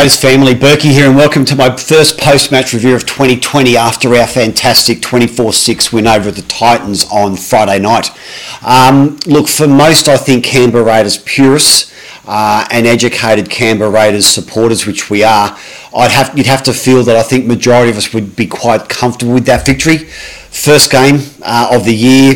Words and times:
Raiders 0.00 0.16
family, 0.16 0.54
Berkey 0.54 0.92
here, 0.92 1.08
and 1.08 1.16
welcome 1.16 1.44
to 1.44 1.56
my 1.56 1.76
first 1.76 2.20
post-match 2.20 2.72
review 2.72 2.94
of 2.94 3.04
2020 3.04 3.76
after 3.76 4.14
our 4.14 4.28
fantastic 4.28 5.00
24-6 5.00 5.92
win 5.92 6.06
over 6.06 6.30
the 6.30 6.42
Titans 6.42 7.04
on 7.06 7.34
Friday 7.34 7.80
night. 7.80 8.12
Um, 8.62 9.18
look, 9.26 9.48
for 9.48 9.66
most, 9.66 10.06
I 10.06 10.16
think 10.16 10.44
Canberra 10.44 10.84
Raiders 10.84 11.18
purists 11.18 11.92
uh, 12.28 12.64
and 12.70 12.86
educated 12.86 13.50
Canberra 13.50 13.90
Raiders 13.90 14.24
supporters, 14.24 14.86
which 14.86 15.10
we 15.10 15.24
are, 15.24 15.58
I'd 15.92 16.12
have 16.12 16.38
you'd 16.38 16.46
have 16.46 16.62
to 16.62 16.72
feel 16.72 17.02
that 17.02 17.16
I 17.16 17.24
think 17.24 17.46
majority 17.46 17.90
of 17.90 17.96
us 17.96 18.14
would 18.14 18.36
be 18.36 18.46
quite 18.46 18.88
comfortable 18.88 19.34
with 19.34 19.46
that 19.46 19.66
victory. 19.66 20.08
First 20.50 20.90
game 20.90 21.20
uh, 21.42 21.70
of 21.72 21.84
the 21.84 21.94
year, 21.94 22.34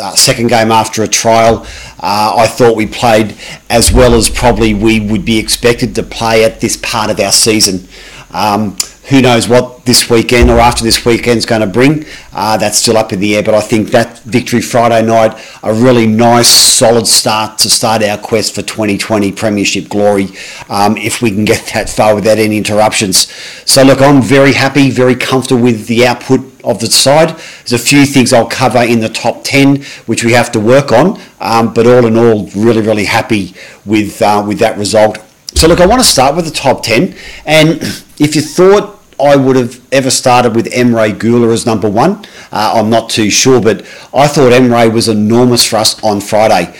uh, 0.00 0.14
second 0.14 0.48
game 0.48 0.70
after 0.70 1.02
a 1.02 1.08
trial. 1.08 1.66
Uh, 1.98 2.34
I 2.38 2.46
thought 2.46 2.74
we 2.76 2.86
played 2.86 3.36
as 3.68 3.92
well 3.92 4.14
as 4.14 4.30
probably 4.30 4.74
we 4.74 5.00
would 5.00 5.24
be 5.24 5.38
expected 5.38 5.94
to 5.96 6.02
play 6.02 6.44
at 6.44 6.60
this 6.60 6.76
part 6.78 7.10
of 7.10 7.20
our 7.20 7.32
season. 7.32 7.86
Um, 8.32 8.76
who 9.10 9.20
knows 9.20 9.48
what 9.48 9.84
this 9.84 10.08
weekend 10.08 10.48
or 10.50 10.60
after 10.60 10.84
this 10.84 11.04
weekend 11.04 11.36
is 11.36 11.44
going 11.44 11.60
to 11.60 11.66
bring? 11.66 12.06
Uh, 12.32 12.56
that's 12.56 12.78
still 12.78 12.96
up 12.96 13.12
in 13.12 13.18
the 13.18 13.34
air, 13.36 13.42
but 13.42 13.54
I 13.54 13.60
think 13.60 13.88
that 13.88 14.20
victory 14.20 14.60
Friday 14.62 15.04
night, 15.04 15.36
a 15.64 15.74
really 15.74 16.06
nice, 16.06 16.48
solid 16.48 17.08
start 17.08 17.58
to 17.58 17.68
start 17.68 18.04
our 18.04 18.16
quest 18.16 18.54
for 18.54 18.62
2020 18.62 19.32
Premiership 19.32 19.88
glory 19.88 20.28
um, 20.68 20.96
if 20.96 21.20
we 21.20 21.32
can 21.32 21.44
get 21.44 21.72
that 21.74 21.90
far 21.90 22.14
without 22.14 22.38
any 22.38 22.56
interruptions. 22.56 23.32
So, 23.68 23.82
look, 23.82 24.00
I'm 24.00 24.22
very 24.22 24.52
happy, 24.52 24.90
very 24.90 25.16
comfortable 25.16 25.62
with 25.62 25.88
the 25.88 26.06
output 26.06 26.40
of 26.62 26.78
the 26.78 26.86
side. 26.86 27.30
There's 27.30 27.72
a 27.72 27.78
few 27.78 28.06
things 28.06 28.32
I'll 28.32 28.48
cover 28.48 28.78
in 28.78 29.00
the 29.00 29.08
top 29.08 29.42
10 29.42 29.82
which 30.06 30.22
we 30.22 30.32
have 30.32 30.52
to 30.52 30.60
work 30.60 30.92
on, 30.92 31.20
um, 31.40 31.74
but 31.74 31.84
all 31.84 32.06
in 32.06 32.16
all, 32.16 32.46
really, 32.54 32.80
really 32.80 33.06
happy 33.06 33.54
with, 33.84 34.22
uh, 34.22 34.44
with 34.46 34.60
that 34.60 34.78
result. 34.78 35.18
So, 35.56 35.66
look, 35.66 35.80
I 35.80 35.86
want 35.86 36.00
to 36.00 36.06
start 36.06 36.36
with 36.36 36.44
the 36.44 36.52
top 36.52 36.84
10, 36.84 37.16
and 37.44 37.70
if 38.20 38.36
you 38.36 38.40
thought 38.40 38.98
I 39.20 39.36
would 39.36 39.56
have 39.56 39.80
ever 39.92 40.10
started 40.10 40.54
with 40.54 40.66
Emre 40.72 41.12
Guler 41.12 41.52
as 41.52 41.66
number 41.66 41.88
one. 41.88 42.24
Uh, 42.50 42.72
I'm 42.76 42.90
not 42.90 43.10
too 43.10 43.30
sure, 43.30 43.60
but 43.60 43.82
I 44.14 44.26
thought 44.26 44.52
Emre 44.52 44.92
was 44.92 45.08
enormous 45.08 45.66
for 45.66 45.76
us 45.76 46.02
on 46.02 46.20
Friday. 46.20 46.74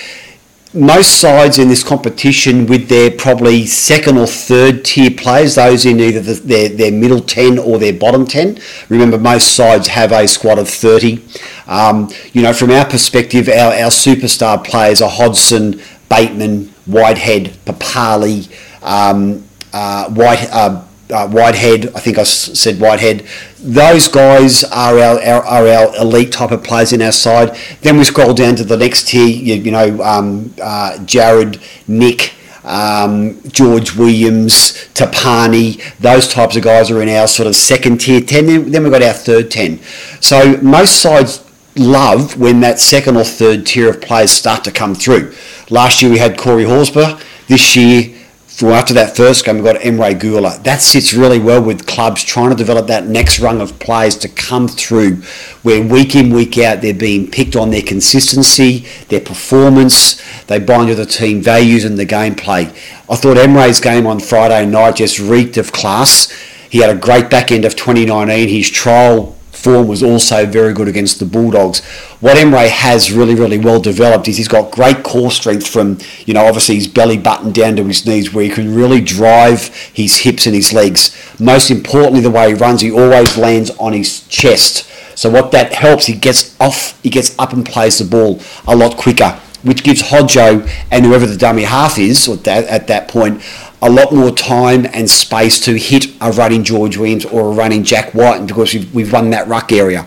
Most 0.72 1.20
sides 1.20 1.58
in 1.58 1.68
this 1.68 1.82
competition, 1.82 2.66
with 2.66 2.88
their 2.88 3.10
probably 3.10 3.66
second 3.66 4.16
or 4.16 4.26
third 4.28 4.84
tier 4.84 5.10
players, 5.10 5.56
those 5.56 5.84
in 5.84 5.98
either 5.98 6.20
the, 6.20 6.34
their, 6.34 6.68
their 6.68 6.92
middle 6.92 7.20
10 7.20 7.58
or 7.58 7.78
their 7.78 7.92
bottom 7.92 8.24
10, 8.24 8.60
remember 8.88 9.18
most 9.18 9.56
sides 9.56 9.88
have 9.88 10.12
a 10.12 10.28
squad 10.28 10.60
of 10.60 10.68
30. 10.68 11.24
Um, 11.66 12.08
you 12.32 12.42
know, 12.42 12.52
from 12.52 12.70
our 12.70 12.84
perspective, 12.84 13.48
our, 13.48 13.72
our 13.72 13.90
superstar 13.90 14.64
players 14.64 15.02
are 15.02 15.10
Hodgson, 15.10 15.80
Bateman, 16.08 16.68
Whitehead, 16.86 17.46
Papalii, 17.64 18.48
um, 18.82 19.44
uh, 19.72 20.08
White. 20.10 20.48
Uh, 20.52 20.84
uh, 21.10 21.28
Whitehead, 21.28 21.94
I 21.94 22.00
think 22.00 22.18
I 22.18 22.22
said 22.24 22.80
Whitehead. 22.80 23.26
Those 23.58 24.08
guys 24.08 24.64
are 24.64 24.98
our, 24.98 25.22
our, 25.22 25.44
are 25.44 25.68
our 25.68 25.96
elite 25.96 26.32
type 26.32 26.50
of 26.50 26.64
players 26.64 26.92
in 26.92 27.02
our 27.02 27.12
side. 27.12 27.56
Then 27.82 27.98
we 27.98 28.04
scroll 28.04 28.34
down 28.34 28.56
to 28.56 28.64
the 28.64 28.76
next 28.76 29.08
tier, 29.08 29.26
you, 29.26 29.54
you 29.54 29.70
know, 29.70 30.02
um, 30.02 30.54
uh, 30.62 30.96
Jarrod, 31.00 31.60
Nick, 31.86 32.34
um, 32.64 33.40
George 33.48 33.96
Williams, 33.96 34.72
Tapine, 34.94 35.80
those 35.98 36.28
types 36.28 36.56
of 36.56 36.62
guys 36.62 36.90
are 36.90 37.02
in 37.02 37.08
our 37.08 37.26
sort 37.26 37.46
of 37.46 37.56
second 37.56 37.98
tier 38.00 38.20
10. 38.20 38.46
Then, 38.46 38.70
then 38.70 38.82
we've 38.82 38.92
got 38.92 39.02
our 39.02 39.12
third 39.12 39.50
10. 39.50 39.80
So 40.20 40.56
most 40.58 41.00
sides 41.00 41.44
love 41.76 42.38
when 42.38 42.60
that 42.60 42.78
second 42.78 43.16
or 43.16 43.24
third 43.24 43.66
tier 43.66 43.88
of 43.90 44.00
players 44.00 44.30
start 44.30 44.64
to 44.64 44.72
come 44.72 44.94
through. 44.94 45.34
Last 45.70 46.02
year 46.02 46.10
we 46.10 46.18
had 46.18 46.38
Corey 46.38 46.64
Horsburgh. 46.64 47.22
This 47.46 47.76
year 47.76 48.14
well, 48.62 48.74
after 48.74 48.94
that 48.94 49.16
first 49.16 49.44
game, 49.44 49.56
we've 49.56 49.64
got 49.64 49.76
Emre 49.76 50.18
Guler. 50.18 50.62
That 50.62 50.80
sits 50.80 51.14
really 51.14 51.38
well 51.38 51.62
with 51.62 51.86
clubs 51.86 52.22
trying 52.22 52.50
to 52.50 52.56
develop 52.56 52.86
that 52.88 53.06
next 53.06 53.40
rung 53.40 53.60
of 53.60 53.78
players 53.78 54.16
to 54.18 54.28
come 54.28 54.68
through 54.68 55.22
where 55.62 55.82
week 55.82 56.14
in, 56.14 56.32
week 56.32 56.58
out, 56.58 56.80
they're 56.80 56.94
being 56.94 57.30
picked 57.30 57.56
on 57.56 57.70
their 57.70 57.82
consistency, 57.82 58.86
their 59.08 59.20
performance, 59.20 60.20
they 60.46 60.58
buy 60.58 60.82
into 60.82 60.94
the 60.94 61.06
team 61.06 61.40
values 61.40 61.84
and 61.84 61.98
the 61.98 62.06
gameplay. 62.06 62.66
I 63.08 63.16
thought 63.16 63.36
Emre's 63.36 63.80
game 63.80 64.06
on 64.06 64.20
Friday 64.20 64.66
night 64.66 64.96
just 64.96 65.18
reeked 65.18 65.56
of 65.56 65.72
class. 65.72 66.30
He 66.70 66.78
had 66.78 66.90
a 66.90 66.98
great 66.98 67.30
back 67.30 67.50
end 67.50 67.64
of 67.64 67.76
2019. 67.76 68.48
His 68.48 68.70
trial 68.70 69.36
form 69.62 69.86
was 69.86 70.02
also 70.02 70.46
very 70.46 70.72
good 70.72 70.88
against 70.88 71.18
the 71.18 71.26
Bulldogs. 71.26 71.84
What 72.20 72.36
Emre 72.36 72.68
has 72.68 73.12
really, 73.12 73.34
really 73.34 73.58
well 73.58 73.80
developed 73.80 74.28
is 74.28 74.36
he's 74.36 74.48
got 74.48 74.70
great 74.70 75.02
core 75.02 75.30
strength 75.30 75.66
from, 75.66 75.98
you 76.26 76.34
know, 76.34 76.46
obviously 76.46 76.76
his 76.76 76.88
belly 76.88 77.18
button 77.18 77.52
down 77.52 77.76
to 77.76 77.84
his 77.84 78.06
knees 78.06 78.32
where 78.32 78.44
he 78.44 78.50
can 78.50 78.74
really 78.74 79.00
drive 79.00 79.68
his 79.92 80.18
hips 80.18 80.46
and 80.46 80.54
his 80.54 80.72
legs. 80.72 81.16
Most 81.38 81.70
importantly, 81.70 82.20
the 82.20 82.30
way 82.30 82.48
he 82.48 82.54
runs, 82.54 82.80
he 82.80 82.90
always 82.90 83.36
lands 83.36 83.70
on 83.78 83.92
his 83.92 84.26
chest. 84.28 84.86
So 85.18 85.28
what 85.28 85.52
that 85.52 85.72
helps, 85.72 86.06
he 86.06 86.14
gets 86.14 86.58
off, 86.60 87.00
he 87.02 87.10
gets 87.10 87.38
up 87.38 87.52
and 87.52 87.66
plays 87.66 87.98
the 87.98 88.04
ball 88.04 88.40
a 88.66 88.74
lot 88.74 88.96
quicker, 88.96 89.38
which 89.62 89.82
gives 89.82 90.02
Hodgo 90.02 90.66
and 90.90 91.04
whoever 91.04 91.26
the 91.26 91.36
dummy 91.36 91.64
half 91.64 91.98
is 91.98 92.26
at 92.28 92.86
that 92.86 93.08
point 93.08 93.42
a 93.82 93.90
lot 93.90 94.12
more 94.12 94.30
time 94.30 94.86
and 94.92 95.08
space 95.08 95.60
to 95.60 95.78
hit 95.78 96.06
a 96.20 96.30
running 96.32 96.64
George 96.64 96.96
Williams 96.96 97.24
or 97.24 97.50
a 97.50 97.54
running 97.54 97.82
Jack 97.82 98.12
White 98.14 98.46
because 98.46 98.74
we've, 98.74 98.94
we've 98.94 99.12
won 99.12 99.30
that 99.30 99.48
ruck 99.48 99.72
area. 99.72 100.06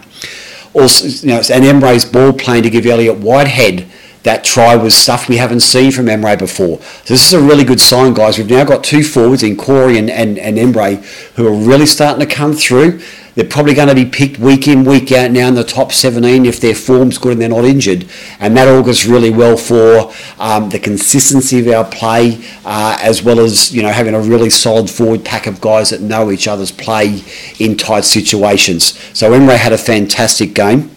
Also, 0.73 1.07
you 1.07 1.33
know, 1.33 1.41
and 1.51 1.65
Emre's 1.65 2.05
ball 2.05 2.33
playing 2.33 2.63
to 2.63 2.69
give 2.69 2.85
Elliott 2.85 3.17
Whitehead 3.17 3.87
that 4.23 4.43
try 4.43 4.75
was 4.75 4.95
stuff 4.95 5.27
we 5.27 5.37
haven't 5.37 5.59
seen 5.59 5.91
from 5.91 6.05
Emre 6.05 6.37
before. 6.39 6.79
So 6.79 7.13
this 7.13 7.27
is 7.27 7.33
a 7.33 7.41
really 7.41 7.63
good 7.63 7.81
sign, 7.81 8.13
guys. 8.13 8.37
We've 8.37 8.49
now 8.49 8.63
got 8.63 8.83
two 8.83 9.03
forwards 9.03 9.43
in 9.43 9.57
Corey 9.57 9.97
and, 9.97 10.09
and, 10.09 10.39
and 10.39 10.57
Emre 10.57 11.03
who 11.35 11.45
are 11.45 11.53
really 11.53 11.85
starting 11.85 12.25
to 12.25 12.33
come 12.33 12.53
through. 12.53 13.01
They're 13.35 13.45
probably 13.45 13.73
going 13.73 13.87
to 13.87 13.95
be 13.95 14.05
picked 14.05 14.37
week 14.37 14.67
in, 14.67 14.85
week 14.85 15.11
out 15.11 15.31
now 15.31 15.47
in 15.47 15.55
the 15.55 15.63
top 15.63 15.91
17 15.91 16.45
if 16.45 16.61
their 16.61 16.75
form's 16.75 17.17
good 17.17 17.33
and 17.33 17.41
they're 17.41 17.49
not 17.49 17.65
injured. 17.65 18.07
And 18.39 18.55
that 18.55 18.67
augurs 18.67 19.07
really 19.07 19.31
well 19.31 19.57
for 19.57 20.13
um, 20.37 20.69
the 20.69 20.77
consistency 20.77 21.59
of 21.59 21.67
our 21.67 21.83
play, 21.83 22.45
uh, 22.63 22.97
as 23.01 23.23
well 23.23 23.39
as 23.39 23.73
you 23.73 23.81
know 23.81 23.89
having 23.89 24.13
a 24.13 24.21
really 24.21 24.51
solid 24.51 24.87
forward 24.87 25.25
pack 25.25 25.47
of 25.47 25.59
guys 25.59 25.89
that 25.89 26.01
know 26.01 26.29
each 26.31 26.47
other's 26.47 26.71
play 26.71 27.23
in 27.59 27.75
tight 27.75 28.05
situations. 28.05 28.99
So 29.17 29.31
Emre 29.31 29.57
had 29.57 29.73
a 29.73 29.79
fantastic 29.79 30.53
game 30.53 30.92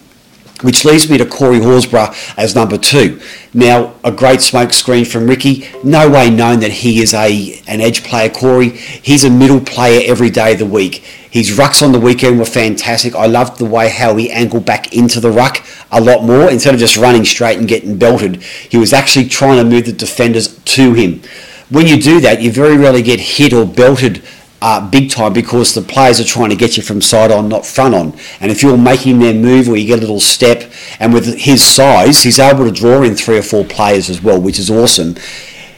which 0.61 0.85
leads 0.85 1.09
me 1.09 1.17
to 1.17 1.25
Corey 1.25 1.59
Horsburgh 1.59 2.15
as 2.37 2.55
number 2.55 2.77
two. 2.77 3.19
Now, 3.53 3.93
a 4.03 4.11
great 4.11 4.41
smoke 4.41 4.73
screen 4.73 5.05
from 5.05 5.27
Ricky. 5.27 5.67
No 5.83 6.09
way 6.09 6.29
known 6.29 6.59
that 6.61 6.71
he 6.71 7.01
is 7.01 7.13
a 7.13 7.61
an 7.67 7.81
edge 7.81 8.03
player, 8.03 8.29
Corey. 8.29 8.69
He's 8.69 9.23
a 9.23 9.29
middle 9.29 9.61
player 9.61 10.01
every 10.05 10.29
day 10.29 10.53
of 10.53 10.59
the 10.59 10.65
week. 10.65 11.03
His 11.29 11.51
rucks 11.51 11.83
on 11.83 11.91
the 11.91 11.99
weekend 11.99 12.39
were 12.39 12.45
fantastic. 12.45 13.13
I 13.13 13.27
loved 13.27 13.59
the 13.59 13.65
way 13.65 13.89
how 13.89 14.15
he 14.15 14.31
angled 14.31 14.65
back 14.65 14.93
into 14.93 15.19
the 15.19 15.29
ruck 15.29 15.63
a 15.91 16.01
lot 16.01 16.23
more. 16.23 16.49
Instead 16.49 16.73
of 16.73 16.79
just 16.79 16.97
running 16.97 17.25
straight 17.25 17.59
and 17.59 17.67
getting 17.67 17.97
belted, 17.97 18.41
he 18.41 18.77
was 18.77 18.93
actually 18.93 19.27
trying 19.27 19.57
to 19.57 19.69
move 19.69 19.85
the 19.85 19.93
defenders 19.93 20.57
to 20.57 20.93
him. 20.93 21.21
When 21.69 21.85
you 21.85 22.01
do 22.01 22.21
that, 22.21 22.41
you 22.41 22.51
very 22.51 22.77
rarely 22.77 23.01
get 23.01 23.19
hit 23.19 23.53
or 23.53 23.65
belted 23.65 24.23
uh, 24.61 24.89
big 24.89 25.09
time 25.11 25.33
because 25.33 25.73
the 25.73 25.81
players 25.81 26.19
are 26.19 26.23
trying 26.23 26.49
to 26.49 26.55
get 26.55 26.77
you 26.77 26.83
from 26.83 27.01
side 27.01 27.31
on, 27.31 27.47
not 27.47 27.65
front 27.65 27.93
on. 27.93 28.17
And 28.39 28.51
if 28.51 28.63
you're 28.63 28.77
making 28.77 29.19
their 29.19 29.33
move 29.33 29.69
or 29.69 29.77
you 29.77 29.87
get 29.87 29.99
a 29.99 30.01
little 30.01 30.19
step, 30.19 30.71
and 30.99 31.13
with 31.13 31.37
his 31.37 31.63
size, 31.63 32.23
he's 32.23 32.39
able 32.39 32.65
to 32.65 32.71
draw 32.71 33.03
in 33.03 33.15
three 33.15 33.37
or 33.37 33.43
four 33.43 33.63
players 33.63 34.09
as 34.09 34.21
well, 34.21 34.41
which 34.41 34.59
is 34.59 34.69
awesome. 34.69 35.15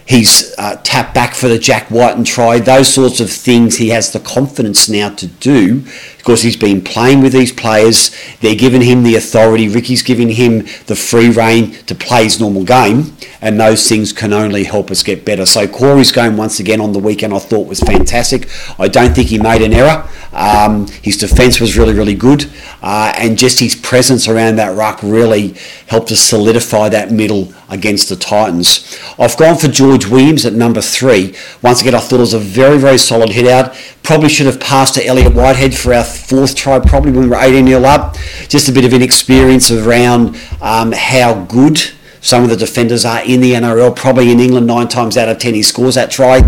He's 0.06 0.56
uh, 0.58 0.82
tapped 0.84 1.14
back 1.14 1.36
for 1.36 1.48
the 1.48 1.60
Jack 1.60 1.92
White 1.92 2.16
and 2.16 2.26
try 2.26 2.58
those 2.58 2.92
sorts 2.92 3.20
of 3.20 3.30
things. 3.30 3.78
He 3.78 3.90
has 3.90 4.12
the 4.12 4.20
confidence 4.20 4.90
now 4.90 5.10
to 5.10 5.28
do 5.28 5.86
because 6.30 6.44
he's 6.44 6.58
been 6.58 6.80
playing 6.80 7.24
with 7.24 7.34
these 7.34 7.52
players. 7.52 8.16
They're 8.40 8.54
giving 8.54 8.82
him 8.82 9.02
the 9.02 9.16
authority. 9.16 9.68
Ricky's 9.68 10.04
giving 10.04 10.30
him 10.30 10.60
the 10.86 10.96
free 10.96 11.32
reign 11.32 11.72
to 11.88 11.96
play 11.96 12.26
his 12.26 12.40
normal 12.40 12.64
game, 12.64 13.18
and 13.42 13.60
those 13.60 13.90
things 13.90 14.14
can 14.14 14.32
only 14.32 14.64
help 14.64 14.92
us 14.92 15.02
get 15.02 15.26
better. 15.26 15.48
So 15.48 15.68
Corey's 15.68 16.12
game 16.12 16.38
once 16.38 16.60
again 16.60 16.82
on 16.82 16.94
the 16.94 17.00
weekend 17.00 17.34
I 17.34 17.40
thought 17.40 17.68
was 17.68 17.80
fantastic. 17.80 18.48
I 18.78 18.88
don't 18.88 19.16
think 19.16 19.30
he 19.30 19.40
made 19.40 19.64
an 19.64 19.74
error. 19.74 20.08
Um, 20.31 20.86
his 21.02 21.18
defence 21.18 21.60
was 21.60 21.76
really, 21.76 21.96
really 21.96 22.14
good, 22.14 22.46
uh, 22.84 23.12
and 23.18 23.36
just 23.36 23.60
his 23.60 23.74
presence 23.74 24.28
around 24.28 24.58
that 24.58 24.78
ruck 24.78 25.02
really 25.02 25.56
helped 25.88 26.12
us 26.12 26.20
solidify 26.20 26.90
that 26.90 27.12
middle 27.12 27.52
against 27.70 28.10
the 28.10 28.16
Titans. 28.16 29.00
I've 29.18 29.36
gone 29.38 29.58
for 29.58 29.68
George 29.68 30.06
Williams 30.06 30.46
at 30.46 30.54
number 30.54 30.82
three. 30.82 31.36
Once 31.64 31.82
again, 31.82 31.96
I 31.96 32.00
thought 32.00 32.18
it 32.18 32.20
was 32.20 32.36
a 32.36 32.40
very, 32.40 32.78
very 32.78 33.00
solid 33.00 33.30
hit 33.30 33.48
out. 33.48 33.75
Probably 34.04 34.30
should 34.30 34.46
have 34.46 34.60
passed 34.60 34.94
to 34.96 35.06
Elliott 35.06 35.34
Whitehead 35.34 35.75
for 35.75 35.94
our 35.94 36.04
fourth 36.19 36.56
try, 36.56 36.80
probably 36.80 37.12
when 37.12 37.24
we 37.24 37.30
were 37.30 37.38
18 37.42 37.68
0 37.68 37.83
up. 37.83 38.16
Just 38.48 38.69
a 38.69 38.71
bit 38.71 38.86
of 38.86 38.94
inexperience 38.94 39.71
around 39.71 40.38
um, 40.62 40.92
how 40.92 41.45
good 41.45 41.80
some 42.21 42.44
of 42.44 42.50
the 42.50 42.57
defenders 42.57 43.06
are 43.06 43.24
in 43.24 43.42
the 43.42 43.54
NRL. 43.54 43.95
Probably 43.95 44.31
in 44.31 44.39
England, 44.39 44.68
nine 44.68 44.88
times 44.88 45.18
out 45.18 45.30
of 45.30 45.39
ten, 45.39 45.54
he 45.54 45.63
scores 45.63 45.95
that 45.95 46.12
try. 46.12 46.42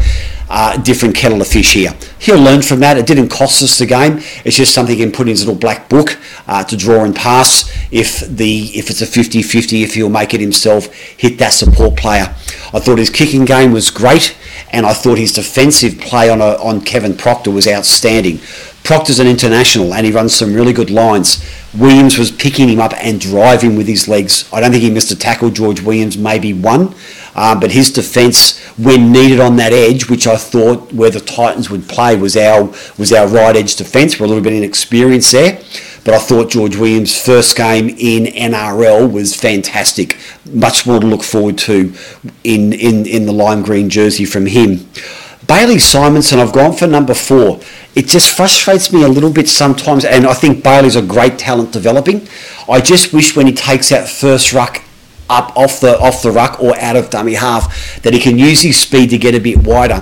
Uh, 0.54 0.76
different 0.82 1.16
kettle 1.16 1.40
of 1.40 1.48
fish 1.48 1.74
here. 1.74 1.96
He'll 2.20 2.42
learn 2.42 2.62
from 2.62 2.82
that. 2.82 2.98
It 2.98 3.08
didn't 3.08 3.30
cost 3.30 3.64
us 3.64 3.80
the 3.80 3.86
game. 3.86 4.18
It's 4.44 4.58
just 4.58 4.74
something 4.74 4.98
he 4.98 5.02
can 5.02 5.14
put 5.14 5.22
in 5.22 5.30
his 5.30 5.46
little 5.46 5.58
black 5.58 5.88
book 5.88 6.20
uh, 6.46 6.66
to 6.66 6.76
draw 6.76 7.06
and 7.06 7.16
pass. 7.16 7.72
If 7.90 8.20
the 8.28 8.66
if 8.76 8.90
it's 8.90 9.02
a 9.02 9.06
50-50, 9.06 9.82
if 9.82 9.94
he'll 9.94 10.10
make 10.10 10.34
it 10.34 10.42
himself, 10.42 10.94
hit 10.94 11.38
that 11.38 11.54
support 11.54 11.96
player. 11.96 12.36
I 12.74 12.80
thought 12.80 12.98
his 12.98 13.10
kicking 13.10 13.46
game 13.46 13.72
was 13.72 13.90
great, 13.92 14.36
and 14.72 14.86
I 14.86 14.94
thought 14.94 15.18
his 15.18 15.32
defensive 15.32 16.00
play 16.02 16.30
on 16.30 16.42
a, 16.42 16.62
on 16.62 16.82
Kevin 16.82 17.16
Proctor 17.16 17.52
was 17.52 17.66
outstanding. 17.66 18.42
Proctor's 18.84 19.20
an 19.20 19.28
international 19.28 19.94
and 19.94 20.06
he 20.06 20.12
runs 20.12 20.34
some 20.34 20.54
really 20.54 20.74
good 20.74 20.90
lines. 20.90 21.46
Williams 21.78 22.18
was 22.18 22.32
picking 22.32 22.68
him 22.68 22.80
up 22.80 22.94
and 22.98 23.22
driving 23.22 23.76
with 23.76 23.88
his 23.88 24.08
legs. 24.08 24.50
I 24.52 24.60
don't 24.60 24.72
think 24.72 24.84
he 24.84 24.90
missed 24.90 25.12
a 25.12 25.16
tackle. 25.16 25.50
George 25.50 25.82
Williams 25.82 26.18
maybe 26.18 26.52
one, 26.52 26.94
um, 27.36 27.60
but 27.60 27.72
his 27.72 27.92
defence, 27.92 28.60
when 28.78 29.12
needed 29.12 29.40
on 29.40 29.56
that 29.58 29.72
edge, 29.72 30.10
which 30.10 30.28
I 30.28 30.36
thought 30.36 30.92
where 30.92 31.10
the 31.10 31.22
Titans 31.22 31.70
would 31.70 31.88
play 31.88 32.16
was 32.18 32.36
our 32.36 32.64
was 32.98 33.14
our 33.14 33.28
right 33.28 33.56
edge 33.56 33.76
defence. 33.76 34.20
We're 34.20 34.26
a 34.26 34.30
little 34.30 34.44
bit 34.44 34.54
inexperienced 34.54 35.32
there, 35.32 35.62
but 36.04 36.14
I 36.14 36.20
thought 36.20 36.50
George 36.50 36.76
Williams' 36.76 37.24
first 37.24 37.56
game 37.56 37.88
in 37.90 38.26
NRL 38.26 39.10
was 39.10 39.36
fantastic. 39.36 40.18
Much 40.46 40.86
more 40.86 41.00
to 41.00 41.08
look 41.08 41.24
forward 41.24 41.58
to 41.60 41.94
in 42.44 42.74
in 42.74 43.06
in 43.06 43.28
the 43.28 43.34
lime 43.34 43.62
green 43.62 43.90
jersey 43.90 44.26
from 44.26 44.48
him. 44.48 44.90
Bailey 45.48 45.76
Simonsson, 45.76 46.38
I've 46.38 46.54
gone 46.54 46.74
for 46.74 46.88
number 46.88 47.14
four. 47.14 47.60
It 47.96 48.08
just 48.08 48.36
frustrates 48.36 48.94
me 48.94 49.04
a 49.04 49.08
little 49.08 49.32
bit 49.32 49.50
sometimes, 49.50 50.06
and 50.06 50.26
I 50.26 50.34
think 50.34 50.64
Bailey's 50.64 50.96
a 50.96 51.02
great 51.02 51.38
talent 51.40 51.74
developing. 51.74 52.28
I 52.70 52.80
just 52.80 53.12
wish 53.12 53.36
when 53.36 53.48
he 53.48 53.54
takes 53.54 53.90
that 53.90 54.08
first 54.08 54.54
ruck 54.54 54.82
up 55.30 55.56
off 55.58 55.80
the 55.80 55.98
off 56.00 56.22
the 56.22 56.32
ruck 56.32 56.62
or 56.62 56.78
out 56.78 56.98
of 56.98 57.10
dummy 57.10 57.36
half 57.36 58.02
that 58.02 58.14
he 58.14 58.20
can 58.20 58.38
use 58.38 58.62
his 58.62 58.78
speed 58.78 59.10
to 59.10 59.18
get 59.18 59.34
a 59.34 59.40
bit 59.40 59.66
wider. 59.66 60.02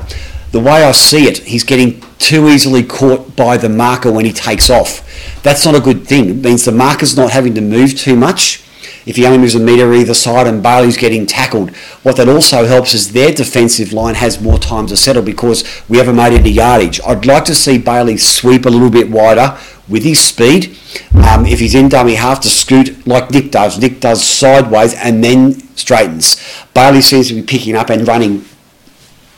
The 0.51 0.59
way 0.59 0.83
I 0.83 0.91
see 0.91 1.27
it, 1.27 1.39
he's 1.39 1.63
getting 1.63 2.03
too 2.17 2.49
easily 2.49 2.83
caught 2.83 3.35
by 3.35 3.57
the 3.57 3.69
marker 3.69 4.11
when 4.11 4.25
he 4.25 4.33
takes 4.33 4.69
off. 4.69 5.05
That's 5.43 5.63
not 5.63 5.75
a 5.75 5.79
good 5.79 6.07
thing. 6.07 6.29
It 6.29 6.35
means 6.37 6.65
the 6.65 6.71
marker's 6.71 7.15
not 7.15 7.31
having 7.31 7.53
to 7.55 7.61
move 7.61 7.95
too 7.95 8.15
much 8.15 8.63
if 9.09 9.15
he 9.15 9.25
only 9.25 9.39
moves 9.39 9.55
a 9.55 9.59
metre 9.59 9.91
either 9.91 10.13
side 10.13 10.45
and 10.45 10.61
Bailey's 10.61 10.95
getting 10.95 11.25
tackled. 11.25 11.75
What 12.03 12.17
that 12.17 12.29
also 12.29 12.67
helps 12.67 12.93
is 12.93 13.11
their 13.11 13.33
defensive 13.33 13.91
line 13.91 14.13
has 14.13 14.39
more 14.39 14.59
time 14.59 14.85
to 14.85 14.95
settle 14.95 15.23
because 15.23 15.63
we 15.89 15.97
haven't 15.97 16.15
made 16.15 16.33
any 16.33 16.51
yardage. 16.51 17.01
I'd 17.01 17.25
like 17.25 17.43
to 17.45 17.55
see 17.55 17.79
Bailey 17.79 18.17
sweep 18.17 18.67
a 18.67 18.69
little 18.69 18.91
bit 18.91 19.09
wider 19.09 19.57
with 19.87 20.03
his 20.03 20.19
speed. 20.19 20.77
Um, 21.15 21.47
if 21.47 21.59
he's 21.59 21.73
in 21.73 21.89
dummy 21.89 22.13
half 22.13 22.39
to 22.41 22.49
scoot 22.49 23.07
like 23.07 23.31
Nick 23.31 23.49
does, 23.49 23.79
Nick 23.79 23.99
does 23.99 24.23
sideways 24.23 24.93
and 24.93 25.23
then 25.23 25.59
straightens. 25.75 26.39
Bailey 26.75 27.01
seems 27.01 27.29
to 27.29 27.33
be 27.33 27.41
picking 27.41 27.75
up 27.75 27.89
and 27.89 28.07
running 28.07 28.45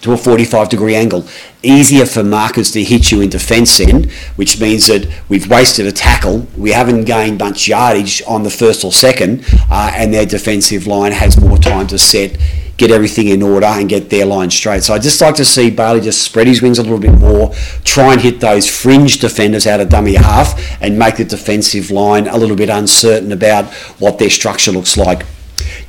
to 0.02 0.14
a 0.14 0.18
45 0.18 0.70
degree 0.70 0.96
angle. 0.96 1.26
Easier 1.64 2.06
for 2.06 2.24
markers 2.24 2.72
to 2.72 2.84
hit 2.84 3.12
you 3.12 3.22
in 3.22 3.30
defence 3.30 3.80
end, 3.80 4.12
which 4.36 4.60
means 4.60 4.88
that 4.88 5.08
we've 5.30 5.50
wasted 5.50 5.86
a 5.86 5.92
tackle, 5.92 6.48
we 6.58 6.72
haven't 6.72 7.06
gained 7.06 7.40
much 7.40 7.68
yardage 7.68 8.22
on 8.28 8.44
the 8.44 8.50
first 8.50 8.84
or 8.84 8.92
second, 8.92 9.46
uh, 9.70 9.92
and 9.96 10.14
their 10.14 10.26
defensive 10.26 10.88
line 10.88 11.12
has 11.12 11.40
more 11.40 11.58
time 11.58 11.86
to 11.88 12.00
set, 12.00 12.38
get 12.78 12.90
everything 12.90 13.28
in 13.28 13.44
order, 13.44 13.68
and 13.68 13.90
get 13.90 14.10
their 14.10 14.26
line 14.26 14.50
straight. 14.50 14.84
So 14.84 14.96
I'd 14.96 15.04
just 15.04 15.22
like 15.22 15.36
to 15.36 15.46
see 15.46 15.70
Bailey 15.70 16.02
just 16.02 16.24
spread 16.24 16.48
his 16.48 16.64
wings 16.64 16.80
a 16.80 16.84
little 16.84 17.00
bit 17.00 17.18
more, 17.20 17.54
try 17.84 18.14
and 18.14 18.22
hit 18.22 18.40
those 18.40 18.68
fringe 18.68 19.20
defenders 19.20 19.68
out 19.68 19.80
of 19.80 19.90
dummy 19.90 20.16
half, 20.16 20.60
and 20.82 20.98
make 20.98 21.18
the 21.18 21.26
defensive 21.26 21.92
line 21.92 22.28
a 22.28 22.38
little 22.38 22.56
bit 22.56 22.70
uncertain 22.70 23.32
about 23.32 23.66
what 24.00 24.18
their 24.18 24.32
structure 24.32 24.72
looks 24.72 24.98
like. 24.98 25.26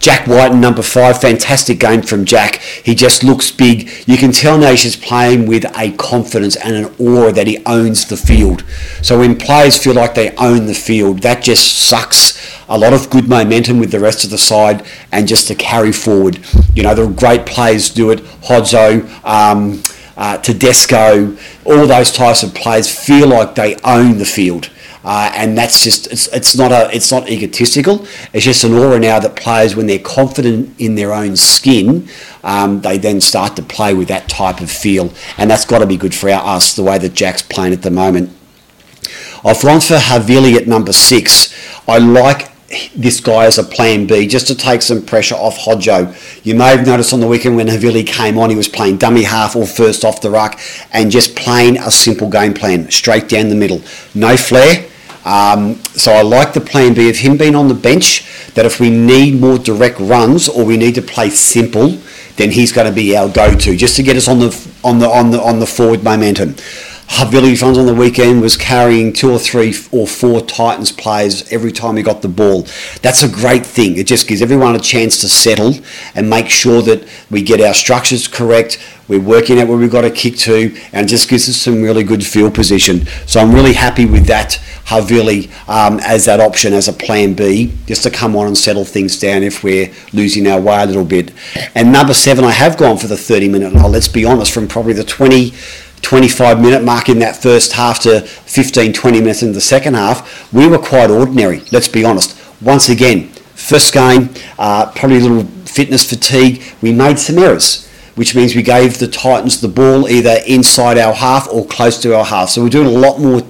Jack 0.03 0.27
Wighton, 0.27 0.61
number 0.61 0.83
five, 0.83 1.21
fantastic 1.21 1.79
game 1.79 2.03
from 2.03 2.25
Jack. 2.25 2.57
He 2.57 2.93
just 2.93 3.23
looks 3.23 3.53
big. 3.53 3.89
You 4.05 4.17
can 4.17 4.33
tell 4.33 4.59
now 4.59 4.73
he's 4.73 4.97
playing 4.97 5.47
with 5.47 5.65
a 5.79 5.93
confidence 5.93 6.57
and 6.57 6.75
an 6.75 6.95
aura 6.99 7.31
that 7.31 7.47
he 7.47 7.65
owns 7.67 8.07
the 8.07 8.17
field. 8.17 8.65
So 9.01 9.21
when 9.21 9.39
players 9.39 9.81
feel 9.81 9.95
like 9.95 10.17
they 10.17 10.35
own 10.35 10.67
the 10.67 10.75
field, 10.75 11.21
that 11.21 11.45
just 11.45 11.87
sucks 11.87 12.61
a 12.69 12.77
lot 12.77 12.93
of 12.93 13.11
good 13.11 13.29
momentum 13.29 13.79
with 13.79 13.93
the 13.93 14.01
rest 14.01 14.25
of 14.25 14.31
the 14.31 14.39
side 14.39 14.85
and 15.13 15.29
just 15.29 15.47
to 15.47 15.55
carry 15.55 15.93
forward. 15.93 16.41
You 16.75 16.83
know, 16.83 16.97
the 16.97 17.07
great 17.07 17.47
players 17.47 17.89
do 17.89 18.11
it. 18.11 18.19
Hodgo, 18.43 19.09
um, 19.25 19.85
uh, 20.17 20.37
Tedesco, 20.39 21.37
all 21.65 21.87
those 21.87 22.11
types 22.11 22.43
of 22.43 22.53
players 22.57 22.91
feel 22.91 23.29
like 23.29 23.55
they 23.55 23.77
own 23.85 24.19
the 24.19 24.25
field. 24.25 24.69
Uh, 25.05 25.33
and 25.35 25.59
that's 25.59 25.83
just 25.83 26.07
it's, 26.13 26.29
it's 26.29 26.57
not 26.57 26.71
a 26.71 26.95
it's 26.95 27.11
not 27.11 27.29
egotistical. 27.29 28.07
It's 28.33 28.45
just 28.45 28.65
an 28.65 28.75
aura 28.75 28.99
now 28.99 29.19
that 29.19 29.37
players, 29.37 29.75
when 29.75 29.87
they're 29.87 29.99
confident 29.99 30.79
in 30.79 30.95
their 30.95 31.13
own 31.13 31.37
skin, 31.37 32.09
um, 32.45 32.81
they 32.81 32.99
then 32.99 33.21
start 33.21 33.57
to 33.57 33.63
play 33.63 33.95
with 33.95 34.09
that 34.09 34.29
type 34.29 34.61
of 34.61 34.71
feel, 34.71 35.13
and 35.39 35.51
that's 35.51 35.65
got 35.65 35.81
to 35.81 35.87
be 35.87 35.97
good 35.97 36.15
for 36.15 36.31
our, 36.31 36.57
us 36.57 36.75
the 36.75 36.83
way 36.83 36.99
that 36.99 37.15
Jack's 37.15 37.43
playing 37.43 37.73
at 37.73 37.83
the 37.83 37.91
moment. 37.91 38.31
I've 39.45 39.61
gone 39.61 39.81
for 39.81 39.97
Havili 39.97 40.55
at 40.55 40.69
number 40.69 40.93
six. 40.93 41.53
I 41.89 41.99
like 41.99 42.53
this 42.95 43.21
guy 43.21 43.45
as 43.45 43.59
a 43.59 43.65
plan 43.65 44.07
B 44.07 44.27
just 44.27 44.47
to 44.47 44.55
take 44.55 44.83
some 44.83 45.05
pressure 45.05 45.35
off 45.35 45.59
Hodgo. 45.59 46.15
You 46.45 46.55
may 46.55 46.77
have 46.77 46.87
noticed 46.87 47.13
on 47.13 47.21
the 47.21 47.27
weekend 47.27 47.57
when 47.57 47.67
Havili 47.67 48.07
came 48.07 48.39
on, 48.39 48.51
he 48.51 48.57
was 48.57 48.69
playing 48.69 48.97
dummy 48.97 49.25
half 49.25 49.57
or 49.57 49.67
first 49.67 50.05
off 50.05 50.21
the 50.21 50.31
ruck 50.31 50.59
and 50.93 51.11
just 51.11 51.37
playing 51.37 51.77
a 51.79 51.91
simple 51.91 52.31
game 52.31 52.55
plan 52.55 52.91
straight 52.91 53.29
down 53.29 53.49
the 53.49 53.55
middle. 53.55 53.83
No 54.15 54.37
flair, 54.37 54.87
um, 55.25 55.77
so 55.95 56.13
I 56.13 56.23
like 56.23 56.53
the 56.53 56.61
plan 56.61 56.95
B 56.95 57.09
of 57.09 57.17
him 57.17 57.37
being 57.37 57.55
on 57.55 57.69
the 57.69 57.75
bench. 57.75 58.29
That 58.55 58.67
if 58.67 58.81
we 58.81 58.91
need 58.91 59.41
more 59.41 59.59
direct 59.59 59.99
runs 59.99 60.49
or 60.49 60.65
we 60.65 60.77
need 60.77 60.95
to 60.97 61.03
play 61.03 61.31
simple, 61.31 61.99
then 62.37 62.51
he's 62.51 62.73
going 62.73 62.87
to 62.87 62.93
be 62.93 63.17
our 63.17 63.29
go-to 63.29 63.77
just 63.77 63.97
to 63.97 64.03
get 64.03 64.17
us 64.17 64.29
on 64.29 64.41
the 64.41 64.71
on 64.85 64.99
the 64.99 65.09
on 65.09 65.31
the 65.31 65.41
on 65.41 65.61
the 65.61 65.67
forward 65.67 66.03
momentum. 66.03 66.57
Havili 67.13 67.61
runs 67.61 67.77
on 67.77 67.85
the 67.85 67.95
weekend 67.95 68.41
was 68.41 68.57
carrying 68.57 69.13
two 69.13 69.31
or 69.31 69.39
three 69.39 69.75
or 69.91 70.07
four 70.07 70.41
Titans 70.41 70.91
players 70.91 71.47
every 71.53 71.71
time 71.71 71.99
he 71.99 72.03
got 72.03 72.23
the 72.23 72.29
ball. 72.29 72.63
That's 73.03 73.23
a 73.23 73.29
great 73.29 73.67
thing. 73.67 73.99
It 73.99 74.07
just 74.07 74.27
gives 74.27 74.41
everyone 74.41 74.75
a 74.75 74.79
chance 74.81 75.21
to 75.21 75.29
settle 75.29 75.75
and 76.15 76.31
make 76.31 76.49
sure 76.49 76.81
that 76.83 77.07
we 77.31 77.43
get 77.43 77.61
our 77.61 77.75
structures 77.75 78.27
correct. 78.27 78.79
We're 79.09 79.21
working 79.21 79.61
out 79.61 79.69
where 79.69 79.77
we've 79.77 79.93
got 79.93 80.03
to 80.03 80.11
kick 80.11 80.39
to, 80.39 80.75
and 80.95 81.07
just 81.07 81.29
gives 81.29 81.51
us 81.51 81.57
some 81.57 81.83
really 81.83 82.03
good 82.03 82.25
field 82.25 82.55
position. 82.55 83.07
So 83.27 83.41
I'm 83.41 83.53
really 83.53 83.75
happy 83.75 84.07
with 84.07 84.27
that 84.29 84.59
Havili 84.87 85.51
um, 85.69 86.01
as 86.01 86.25
that 86.27 86.41
option 86.41 86.73
as 86.73 86.89
a 86.89 86.93
plan 86.93 87.35
B, 87.35 87.73
just 87.87 88.03
to 88.03 88.11
come 88.11 88.37
on 88.37 88.47
and 88.47 88.59
settle 88.59 88.85
things 88.85 89.19
down 89.19 89.43
if 89.43 89.63
we're 89.63 89.93
losing 90.13 90.47
our 90.47 90.61
way 90.61 90.83
a 90.83 90.87
little 90.87 91.05
bit. 91.05 91.33
And 91.75 91.93
number 91.93 92.15
seven, 92.15 92.45
I 92.45 92.51
have 92.51 92.77
gone 92.77 92.99
for 92.99 93.07
the 93.07 93.17
30 93.17 93.49
minute. 93.49 93.73
Now, 93.75 93.89
let's 93.89 94.09
be 94.09 94.25
honest, 94.25 94.53
from 94.53 94.69
probably 94.69 94.93
the 94.93 95.05
20 95.05 95.53
25 96.03 96.61
minute 96.61 96.83
mark 96.85 97.09
in 97.09 97.21
that 97.21 97.37
first 97.37 97.73
half 97.73 98.01
to 98.01 98.21
15, 98.21 98.93
20 98.93 99.21
minutes 99.21 99.43
in 99.43 99.53
the 99.53 99.61
second 99.61 99.95
half, 99.95 100.53
we 100.53 100.67
were 100.67 100.79
quite 100.79 101.11
ordinary, 101.11 101.63
let's 101.71 101.89
be 101.89 102.05
honest. 102.05 102.37
Once 102.61 102.89
again, 102.89 103.29
first 103.55 103.95
game, 103.95 104.29
uh, 104.59 104.91
probably 104.93 105.19
a 105.19 105.21
little 105.21 105.45
fitness 105.65 106.09
fatigue, 106.09 106.63
we 106.83 106.93
made 106.93 107.19
some 107.19 107.39
errors, 107.39 107.89
which 108.17 108.35
means 108.35 108.55
we 108.55 108.63
gave 108.63 108.99
the 108.99 109.07
Titans 109.07 109.61
the 109.61 109.69
ball 109.69 110.09
either 110.09 110.39
inside 110.47 110.99
our 110.99 111.15
half 111.15 111.49
or 111.51 111.65
close 111.67 111.99
to 112.03 112.17
our 112.17 112.25
half. 112.25 112.51
So 112.51 112.63
we're 112.63 112.69
doing 112.69 112.89
a 112.89 112.99
lot 112.99 113.21
more 113.21 113.43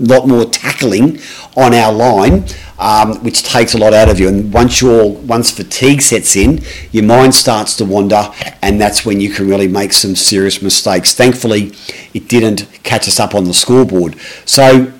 lot 0.00 0.26
more 0.26 0.44
tackling 0.46 1.20
on 1.56 1.74
our 1.74 1.92
line, 1.92 2.44
um, 2.78 3.22
which 3.22 3.42
takes 3.42 3.74
a 3.74 3.78
lot 3.78 3.92
out 3.92 4.08
of 4.08 4.18
you. 4.18 4.28
And 4.28 4.52
once 4.52 4.80
your 4.80 5.12
once 5.12 5.50
fatigue 5.50 6.00
sets 6.02 6.36
in, 6.36 6.62
your 6.92 7.04
mind 7.04 7.34
starts 7.34 7.76
to 7.76 7.84
wander, 7.84 8.30
and 8.62 8.80
that's 8.80 9.04
when 9.04 9.20
you 9.20 9.30
can 9.30 9.48
really 9.48 9.68
make 9.68 9.92
some 9.92 10.16
serious 10.16 10.62
mistakes. 10.62 11.14
Thankfully, 11.14 11.72
it 12.14 12.28
didn't 12.28 12.66
catch 12.82 13.06
us 13.06 13.20
up 13.20 13.34
on 13.34 13.44
the 13.44 13.54
scoreboard. 13.54 14.16
So 14.44 14.92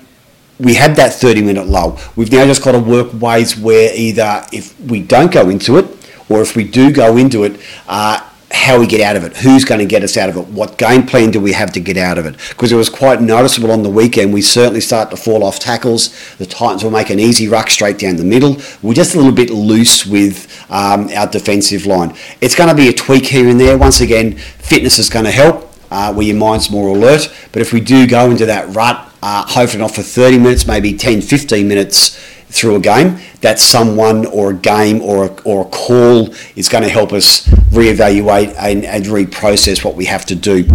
we 0.59 0.75
had 0.75 0.95
that 0.97 1.13
30 1.13 1.41
minute 1.41 1.67
lull. 1.67 1.99
We've 2.15 2.31
now 2.31 2.45
just 2.45 2.63
got 2.63 2.73
to 2.73 2.79
work 2.79 3.19
ways 3.19 3.57
where 3.57 3.91
either 3.95 4.45
if 4.53 4.79
we 4.79 5.01
don't 5.01 5.31
go 5.31 5.49
into 5.49 5.77
it, 5.77 5.85
or 6.29 6.41
if 6.41 6.55
we 6.55 6.63
do 6.63 6.91
go 6.91 7.17
into 7.17 7.43
it, 7.43 7.59
uh, 7.87 8.25
how 8.53 8.79
we 8.79 8.87
get 8.87 9.01
out 9.01 9.15
of 9.15 9.23
it, 9.23 9.35
who's 9.37 9.65
going 9.65 9.79
to 9.79 9.85
get 9.85 10.03
us 10.03 10.17
out 10.17 10.29
of 10.29 10.37
it, 10.37 10.47
what 10.47 10.77
game 10.77 11.05
plan 11.05 11.31
do 11.31 11.39
we 11.39 11.53
have 11.53 11.71
to 11.73 11.79
get 11.79 11.97
out 11.97 12.17
of 12.17 12.25
it. 12.25 12.35
Because 12.49 12.71
it 12.71 12.75
was 12.75 12.89
quite 12.89 13.21
noticeable 13.21 13.71
on 13.71 13.83
the 13.83 13.89
weekend. 13.89 14.33
We 14.33 14.41
certainly 14.41 14.81
start 14.81 15.09
to 15.11 15.17
fall 15.17 15.43
off 15.43 15.59
tackles. 15.59 16.09
The 16.37 16.45
Titans 16.45 16.83
will 16.83 16.91
make 16.91 17.09
an 17.09 17.19
easy 17.19 17.47
ruck 17.47 17.69
straight 17.69 17.97
down 17.97 18.15
the 18.17 18.23
middle. 18.23 18.57
We're 18.81 18.93
just 18.93 19.15
a 19.15 19.17
little 19.17 19.31
bit 19.31 19.49
loose 19.49 20.05
with 20.05 20.47
um, 20.69 21.09
our 21.09 21.27
defensive 21.27 21.85
line. 21.85 22.15
It's 22.41 22.55
going 22.55 22.69
to 22.69 22.75
be 22.75 22.89
a 22.89 22.93
tweak 22.93 23.25
here 23.25 23.47
and 23.47 23.59
there. 23.59 23.77
Once 23.77 24.01
again, 24.01 24.37
fitness 24.37 24.99
is 24.99 25.09
going 25.09 25.25
to 25.25 25.31
help. 25.31 25.69
Uh, 25.93 26.13
where 26.13 26.25
your 26.25 26.37
mind's 26.37 26.71
more 26.71 26.87
alert. 26.87 27.29
But 27.51 27.61
if 27.61 27.73
we 27.73 27.81
do 27.81 28.07
go 28.07 28.31
into 28.31 28.45
that 28.45 28.73
rut, 28.73 29.11
uh, 29.21 29.45
hopefully 29.45 29.81
not 29.81 29.93
for 29.93 30.01
30 30.01 30.37
minutes, 30.39 30.65
maybe 30.65 30.95
10, 30.95 31.21
15 31.21 31.67
minutes, 31.67 32.17
through 32.51 32.75
a 32.75 32.79
game, 32.79 33.17
that 33.41 33.59
someone 33.59 34.25
or 34.25 34.51
a 34.51 34.53
game 34.53 35.01
or 35.01 35.25
a, 35.25 35.41
or 35.43 35.65
a 35.65 35.69
call 35.69 36.33
is 36.55 36.69
going 36.69 36.83
to 36.83 36.89
help 36.89 37.13
us 37.13 37.47
reevaluate 37.71 38.53
and, 38.57 38.85
and 38.85 39.05
reprocess 39.05 39.83
what 39.83 39.95
we 39.95 40.05
have 40.05 40.25
to 40.25 40.35
do. 40.35 40.65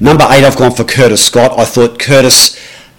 Number 0.00 0.24
eight, 0.30 0.44
I've 0.44 0.56
gone 0.56 0.72
for 0.72 0.84
Curtis 0.84 1.24
Scott. 1.24 1.58
I 1.58 1.64
thought 1.64 1.98
Curtis 1.98 2.58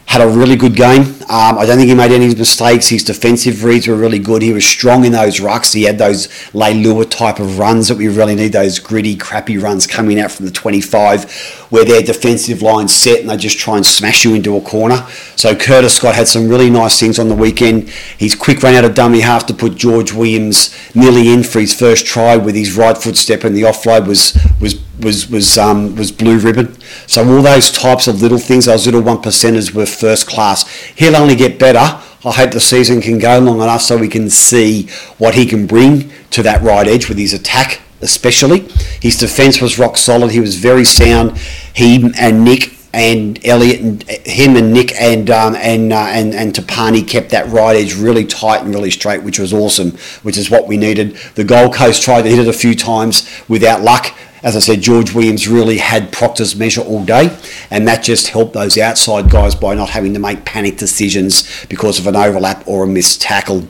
had 0.09 0.21
a 0.21 0.27
really 0.27 0.55
good 0.55 0.75
game. 0.75 1.01
Um, 1.29 1.59
I 1.59 1.67
don't 1.67 1.77
think 1.77 1.87
he 1.87 1.93
made 1.93 2.11
any 2.11 2.33
mistakes. 2.33 2.89
His 2.89 3.03
defensive 3.03 3.63
reads 3.63 3.87
were 3.87 3.95
really 3.95 4.17
good. 4.17 4.41
He 4.41 4.51
was 4.51 4.65
strong 4.65 5.05
in 5.05 5.11
those 5.11 5.39
rucks. 5.39 5.71
He 5.71 5.83
had 5.83 5.99
those 5.99 6.27
Leilua 6.51 7.07
type 7.09 7.39
of 7.39 7.59
runs 7.59 7.89
that 7.89 7.97
we 7.97 8.07
really 8.07 8.33
need, 8.33 8.53
those 8.53 8.79
gritty, 8.79 9.15
crappy 9.15 9.59
runs 9.59 9.85
coming 9.85 10.19
out 10.19 10.31
from 10.31 10.47
the 10.47 10.51
25 10.51 11.58
where 11.69 11.85
their 11.85 12.01
defensive 12.01 12.61
line's 12.61 12.93
set 12.93 13.19
and 13.21 13.29
they 13.29 13.37
just 13.37 13.57
try 13.57 13.77
and 13.77 13.85
smash 13.85 14.25
you 14.25 14.33
into 14.33 14.57
a 14.57 14.61
corner. 14.61 15.05
So 15.35 15.55
Curtis 15.55 15.95
Scott 15.95 16.15
had 16.15 16.27
some 16.27 16.49
really 16.49 16.69
nice 16.69 16.99
things 16.99 17.19
on 17.19 17.29
the 17.29 17.35
weekend. 17.35 17.89
His 17.89 18.35
quick 18.35 18.63
run 18.63 18.75
out 18.75 18.85
of 18.85 18.95
dummy 18.95 19.21
half 19.21 19.45
to 19.47 19.53
put 19.53 19.75
George 19.75 20.13
Williams 20.13 20.75
nearly 20.95 21.31
in 21.31 21.43
for 21.43 21.59
his 21.59 21.77
first 21.77 22.05
try 22.05 22.37
with 22.37 22.55
his 22.55 22.75
right 22.75 22.97
footstep, 22.97 23.43
and 23.43 23.55
the 23.55 23.63
offload 23.63 24.07
was 24.07 24.37
was 24.59 24.81
was 24.99 25.29
was 25.29 25.57
um, 25.57 25.95
was 25.95 26.11
blue 26.11 26.39
ribbon. 26.39 26.75
So 27.07 27.27
all 27.27 27.41
those 27.41 27.71
types 27.71 28.07
of 28.07 28.21
little 28.21 28.39
things, 28.39 28.65
those 28.65 28.85
little 28.85 29.01
one 29.01 29.21
percenters 29.21 29.73
were 29.73 29.85
first 29.85 30.27
class. 30.27 30.67
He'll 30.95 31.15
only 31.15 31.35
get 31.35 31.59
better. 31.59 32.03
I 32.25 32.31
hope 32.33 32.51
the 32.51 32.59
season 32.59 32.99
can 33.01 33.17
go 33.17 33.39
long 33.39 33.61
enough 33.61 33.81
so 33.81 33.97
we 33.97 34.09
can 34.09 34.29
see 34.29 34.89
what 35.17 35.35
he 35.35 35.45
can 35.45 35.67
bring 35.67 36.11
to 36.31 36.43
that 36.43 36.61
right 36.61 36.85
edge 36.85 37.07
with 37.07 37.17
his 37.17 37.33
attack, 37.33 37.81
especially. 38.01 38.67
His 39.01 39.17
defence 39.17 39.61
was 39.61 39.79
rock 39.79 39.97
solid. 39.97 40.31
He 40.31 40.39
was 40.39 40.55
very 40.55 40.85
sound. 40.85 41.37
He 41.73 42.11
and 42.17 42.43
Nick 42.43 42.75
and 42.91 43.39
Elliot 43.45 43.81
and 43.81 44.03
him 44.03 44.55
and 44.55 44.73
Nick 44.73 44.93
and 44.99 45.29
um, 45.29 45.55
and 45.55 45.93
uh, 45.93 46.07
and 46.09 46.33
and 46.33 46.53
Tapine 46.53 47.07
kept 47.07 47.29
that 47.29 47.47
right 47.49 47.75
edge 47.75 47.95
really 47.95 48.25
tight 48.25 48.63
and 48.63 48.73
really 48.73 48.91
straight, 48.91 49.23
which 49.23 49.39
was 49.39 49.53
awesome, 49.53 49.91
which 50.23 50.37
is 50.37 50.49
what 50.49 50.67
we 50.67 50.77
needed. 50.77 51.15
The 51.35 51.43
Gold 51.43 51.73
Coast 51.73 52.01
tried 52.01 52.23
to 52.23 52.29
hit 52.29 52.39
it 52.39 52.47
a 52.47 52.53
few 52.53 52.75
times 52.75 53.29
without 53.47 53.81
luck. 53.81 54.15
As 54.41 54.55
I 54.55 54.59
said, 54.59 54.81
George 54.81 55.13
Williams 55.13 55.49
really 55.49 55.79
had 55.79 56.13
Proctor's 56.13 56.55
measure 56.55 56.81
all 56.81 57.03
day, 57.03 57.37
and 57.69 57.85
that 57.89 58.03
just 58.03 58.29
helped 58.29 58.53
those 58.53 58.77
outside 58.77 59.29
guys 59.29 59.53
by 59.53 59.75
not 59.75 59.89
having 59.89 60.13
to 60.13 60.19
make 60.19 60.45
panic 60.45 60.77
decisions 60.77 61.65
because 61.65 61.99
of 61.99 62.07
an 62.07 62.15
overlap 62.15 62.65
or 62.65 62.85
a 62.85 62.87
missed 62.87 63.21
tackle. 63.21 63.67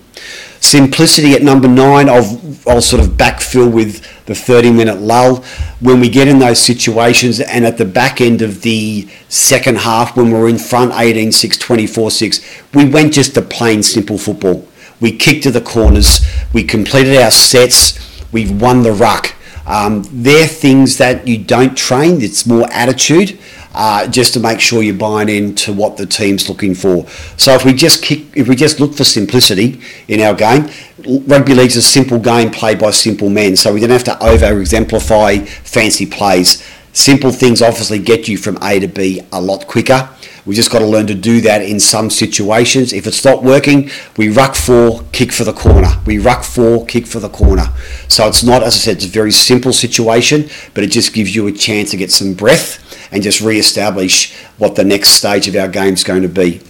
Simplicity 0.62 1.34
at 1.34 1.42
number 1.42 1.68
nine, 1.68 2.10
I'll, 2.10 2.40
I'll 2.68 2.82
sort 2.82 3.02
of 3.02 3.12
backfill 3.12 3.72
with 3.72 4.26
the 4.26 4.36
30 4.36 4.72
minute 4.72 5.00
lull. 5.00 5.38
When 5.80 6.02
we 6.02 6.10
get 6.10 6.28
in 6.28 6.40
those 6.40 6.60
situations, 6.60 7.40
and 7.40 7.66
at 7.66 7.78
the 7.78 7.86
back 7.86 8.20
end 8.20 8.42
of 8.42 8.62
the 8.62 9.08
second 9.30 9.78
half, 9.80 10.18
when 10.18 10.32
we're 10.32 10.50
in 10.50 10.58
front 10.58 10.92
18 10.94 11.32
6, 11.32 11.58
24 11.58 12.12
6, 12.12 12.64
we 12.74 12.86
went 12.86 13.14
just 13.14 13.34
to 13.36 13.42
plain 13.42 13.82
simple 13.82 14.18
football. 14.18 14.68
We 15.00 15.16
kicked 15.16 15.44
to 15.44 15.52
the 15.52 15.62
corners, 15.62 16.26
we 16.54 16.64
completed 16.66 17.18
our 17.18 17.32
sets, 17.32 17.98
we've 18.34 18.62
won 18.62 18.84
the 18.84 18.92
ruck. 18.92 19.34
Um, 19.66 20.04
they're 20.12 20.48
things 20.48 20.98
that 20.98 21.26
you 21.26 21.38
don't 21.38 21.78
train, 21.78 22.22
it's 22.22 22.46
more 22.46 22.68
attitude 22.72 23.40
uh, 23.74 24.08
just 24.08 24.34
to 24.34 24.40
make 24.40 24.60
sure 24.60 24.82
you're 24.82 24.96
buying 24.96 25.30
into 25.30 25.74
what 25.74 25.98
the 25.98 26.06
team's 26.06 26.50
looking 26.50 26.74
for. 26.74 27.08
So 27.38 27.54
if 27.54 27.66
we 27.66 27.74
just 27.74 28.04
kick, 28.04 28.26
if 28.36 28.48
we 28.48 28.56
just 28.56 28.80
look 28.80 28.94
for 28.94 29.04
simplicity 29.04 29.82
in 30.08 30.22
our 30.22 30.34
game, 30.34 30.70
rugby 31.28 31.54
league's 31.54 31.76
a 31.76 31.82
simple 31.82 32.20
game 32.20 32.52
played 32.52 32.80
by 32.80 32.92
simple 32.92 33.30
men. 33.30 33.56
So 33.56 33.74
we 33.74 33.80
don't 33.80 33.90
have 33.90 34.04
to 34.06 34.24
over 34.24 34.60
exemplify 34.60 35.40
fancy 35.40 36.06
plays. 36.06 36.64
Simple 36.92 37.32
things 37.32 37.62
obviously 37.62 38.00
get 38.00 38.28
you 38.28 38.38
from 38.38 38.58
A 38.64 38.80
to 38.80 38.88
B 38.88 39.22
a 39.32 39.40
lot 39.40 39.68
quicker. 39.68 40.10
We 40.46 40.56
just 40.56 40.72
got 40.72 40.80
to 40.80 40.86
learn 40.88 41.06
to 41.08 41.14
do 41.14 41.42
that 41.42 41.62
in 41.62 41.80
some 41.80 42.10
situations. 42.10 42.92
If 42.92 43.06
it's 43.06 43.24
not 43.24 43.44
working, 43.44 43.92
we 44.18 44.30
ruck 44.30 44.56
four, 44.56 45.04
kick 45.12 45.32
for 45.32 45.44
the 45.44 45.54
corner. 45.54 45.90
We 46.08 46.18
ruck 46.18 46.44
four, 46.44 46.88
kick 46.88 47.06
for 47.06 47.20
the 47.20 47.30
corner. 47.30 47.68
So 48.08 48.28
it's 48.28 48.44
not, 48.44 48.64
as 48.64 48.74
I 48.74 48.78
said, 48.80 48.96
it's 48.98 49.06
a 49.06 49.10
very 49.10 49.32
simple 49.32 49.72
situation, 49.72 50.50
but 50.74 50.84
it 50.84 50.88
just 50.88 51.14
gives 51.14 51.36
you 51.36 51.46
a 51.46 51.52
chance 51.52 51.92
to 51.92 51.98
get 51.98 52.12
some 52.12 52.34
breath 52.34 52.89
and 53.12 53.24
just 53.24 53.42
re-establish 53.42 54.34
what 54.58 54.76
the 54.76 54.84
next 54.84 55.10
stage 55.10 55.48
of 55.48 55.56
our 55.56 55.68
game 55.68 55.94
is 55.94 56.04
going 56.04 56.22
to 56.22 56.30
be. 56.30 56.62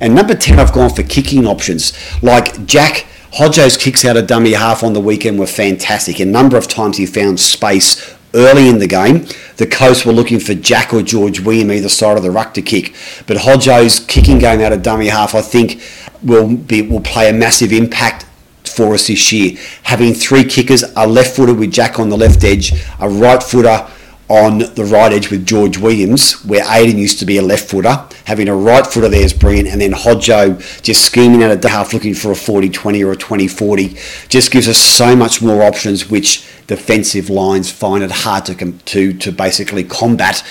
And 0.00 0.14
number 0.14 0.34
10, 0.34 0.58
I've 0.58 0.72
gone 0.72 0.90
for 0.90 1.02
kicking 1.02 1.46
options. 1.46 1.92
Like 2.22 2.66
Jack 2.66 3.06
Hodgo's 3.32 3.76
kicks 3.76 4.04
out 4.04 4.16
of 4.16 4.26
dummy 4.26 4.52
half 4.52 4.82
on 4.82 4.94
the 4.94 5.00
weekend 5.00 5.38
were 5.38 5.46
fantastic. 5.46 6.20
A 6.20 6.24
number 6.24 6.56
of 6.56 6.66
times 6.66 6.96
he 6.96 7.06
found 7.06 7.38
space 7.38 8.16
early 8.34 8.68
in 8.68 8.78
the 8.78 8.86
game. 8.86 9.26
The 9.56 9.66
Coast 9.66 10.06
were 10.06 10.12
looking 10.12 10.40
for 10.40 10.54
Jack 10.54 10.94
or 10.94 11.02
George 11.02 11.40
William 11.40 11.70
either 11.70 11.88
side 11.88 12.16
of 12.16 12.22
the 12.22 12.30
ruck 12.30 12.54
to 12.54 12.62
kick. 12.62 12.94
But 13.26 13.38
Hodgo's 13.38 14.00
kicking 14.00 14.38
game 14.38 14.60
out 14.60 14.72
of 14.72 14.82
dummy 14.82 15.08
half, 15.08 15.34
I 15.34 15.42
think, 15.42 15.82
will 16.22 16.56
be 16.56 16.82
will 16.82 17.00
play 17.00 17.28
a 17.28 17.32
massive 17.32 17.72
impact 17.72 18.26
for 18.64 18.94
us 18.94 19.08
this 19.08 19.32
year. 19.32 19.58
Having 19.84 20.14
three 20.14 20.44
kickers, 20.44 20.84
a 20.96 21.06
left 21.06 21.36
footer 21.36 21.54
with 21.54 21.72
Jack 21.72 21.98
on 21.98 22.08
the 22.08 22.16
left 22.16 22.44
edge, 22.44 22.72
a 23.00 23.08
right 23.08 23.42
footer 23.42 23.86
on 24.28 24.58
the 24.58 24.84
right 24.84 25.12
edge 25.12 25.30
with 25.30 25.46
George 25.46 25.78
Williams, 25.78 26.44
where 26.44 26.62
Aidan 26.70 26.98
used 26.98 27.18
to 27.20 27.26
be 27.26 27.38
a 27.38 27.42
left 27.42 27.70
footer. 27.70 28.06
Having 28.26 28.48
a 28.48 28.54
right 28.54 28.86
footer 28.86 29.08
there 29.08 29.24
is 29.24 29.32
brilliant, 29.32 29.68
and 29.68 29.80
then 29.80 29.92
Hodgo 29.92 30.82
just 30.82 31.04
scheming 31.04 31.42
out 31.42 31.64
a 31.64 31.68
half 31.68 31.94
looking 31.94 32.14
for 32.14 32.30
a 32.30 32.36
40 32.36 32.68
20 32.68 33.02
or 33.02 33.12
a 33.12 33.16
20 33.16 33.48
40 33.48 33.96
just 34.28 34.50
gives 34.50 34.68
us 34.68 34.78
so 34.78 35.16
much 35.16 35.40
more 35.40 35.62
options, 35.62 36.10
which 36.10 36.46
defensive 36.66 37.30
lines 37.30 37.70
find 37.70 38.04
it 38.04 38.10
hard 38.10 38.44
to, 38.46 38.72
to, 38.72 39.12
to 39.14 39.32
basically 39.32 39.82
combat. 39.82 40.44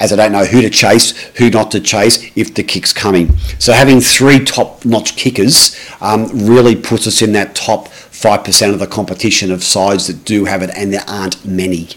As 0.00 0.14
I 0.14 0.16
don't 0.16 0.32
know 0.32 0.46
who 0.46 0.62
to 0.62 0.70
chase, 0.70 1.10
who 1.36 1.50
not 1.50 1.70
to 1.72 1.80
chase 1.80 2.32
if 2.34 2.54
the 2.54 2.62
kick's 2.62 2.90
coming. 2.90 3.36
So 3.58 3.74
having 3.74 4.00
three 4.00 4.42
top-notch 4.42 5.14
kickers 5.14 5.78
um, 6.00 6.26
really 6.32 6.74
puts 6.74 7.06
us 7.06 7.20
in 7.20 7.32
that 7.34 7.54
top 7.54 7.88
five 7.88 8.42
percent 8.42 8.72
of 8.72 8.80
the 8.80 8.86
competition 8.86 9.52
of 9.52 9.62
sides 9.62 10.06
that 10.06 10.24
do 10.24 10.46
have 10.46 10.62
it, 10.62 10.70
and 10.74 10.90
there 10.92 11.04
aren't 11.06 11.44
many. 11.44 11.90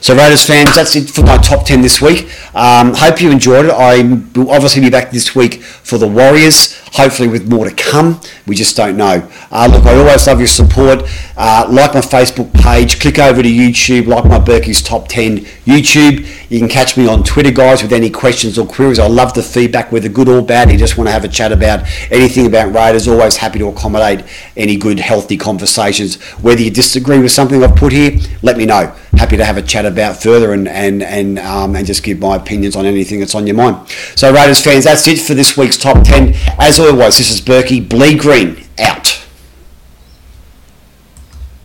So, 0.00 0.14
Raiders 0.16 0.44
fans, 0.44 0.74
that's 0.74 0.96
it 0.96 1.10
for 1.10 1.22
my 1.22 1.38
top 1.38 1.64
10 1.64 1.82
this 1.82 2.00
week. 2.00 2.30
Um, 2.54 2.94
hope 2.94 3.20
you 3.20 3.30
enjoyed 3.30 3.66
it. 3.66 3.70
I 3.70 4.02
will 4.34 4.50
obviously 4.50 4.82
be 4.82 4.90
back 4.90 5.10
this 5.10 5.34
week 5.34 5.62
for 5.62 5.98
the 5.98 6.08
Warriors, 6.08 6.78
hopefully 6.92 7.28
with 7.28 7.50
more 7.50 7.68
to 7.68 7.74
come. 7.74 8.20
We 8.46 8.54
just 8.54 8.76
don't 8.76 8.96
know. 8.96 9.28
Uh, 9.50 9.68
look, 9.72 9.84
I 9.84 9.94
always 9.96 10.26
love 10.26 10.38
your 10.38 10.48
support. 10.48 11.08
Uh, 11.36 11.66
like 11.70 11.94
my 11.94 12.00
Facebook 12.00 12.52
page, 12.52 13.00
click 13.00 13.18
over 13.18 13.42
to 13.42 13.48
YouTube, 13.48 14.06
like 14.06 14.24
my 14.24 14.38
Berkey's 14.38 14.82
Top 14.82 15.08
10 15.08 15.38
YouTube. 15.64 16.26
You 16.50 16.58
can 16.58 16.68
catch 16.68 16.96
me 16.96 17.06
on 17.06 17.24
Twitter, 17.24 17.50
guys, 17.50 17.82
with 17.82 17.92
any 17.92 18.10
questions 18.10 18.58
or 18.58 18.66
queries. 18.66 18.98
I 18.98 19.06
love 19.06 19.32
the 19.32 19.42
feedback, 19.42 19.90
whether 19.90 20.08
good 20.08 20.28
or 20.28 20.42
bad. 20.42 20.70
You 20.70 20.76
just 20.76 20.98
want 20.98 21.08
to 21.08 21.12
have 21.12 21.24
a 21.24 21.28
chat 21.28 21.52
about 21.52 21.86
anything 22.10 22.46
about 22.46 22.74
Raiders. 22.74 23.08
Always 23.08 23.38
happy 23.38 23.58
to 23.58 23.68
accommodate 23.68 24.24
any 24.56 24.76
good, 24.76 24.98
healthy 24.98 25.36
conversations. 25.36 26.20
Whether 26.42 26.62
you 26.62 26.70
disagree 26.70 27.18
with 27.18 27.32
something 27.32 27.64
I've 27.64 27.76
put 27.76 27.92
here, 27.92 28.18
let 28.42 28.58
me 28.58 28.66
know. 28.66 28.94
Happy 29.12 29.36
to 29.38 29.44
have 29.44 29.56
a 29.56 29.62
chat 29.62 29.86
about 29.86 30.22
further 30.22 30.52
and 30.52 30.68
and 30.68 31.02
and 31.02 31.38
um, 31.38 31.76
and 31.76 31.86
just 31.86 32.02
give 32.02 32.18
my 32.18 32.36
opinions 32.36 32.76
on 32.76 32.84
anything 32.86 33.20
that's 33.20 33.34
on 33.34 33.46
your 33.46 33.56
mind. 33.56 33.88
So, 34.16 34.32
Raiders 34.32 34.60
fans, 34.60 34.84
that's 34.84 35.06
it 35.08 35.20
for 35.20 35.34
this 35.34 35.56
week's 35.56 35.78
top 35.78 36.04
ten. 36.04 36.34
As 36.58 36.78
always, 36.78 37.18
this 37.18 37.30
is 37.30 37.40
Berkey 37.40 37.86
Bleed 37.86 38.20
Green 38.20 38.64
out. 38.78 39.21